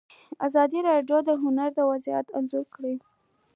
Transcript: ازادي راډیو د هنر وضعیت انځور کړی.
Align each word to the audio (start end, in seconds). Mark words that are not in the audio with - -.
ازادي 0.47 0.79
راډیو 0.89 1.17
د 1.27 1.29
هنر 1.43 1.71
وضعیت 1.91 2.27
انځور 2.37 2.65
کړی. 2.75 2.93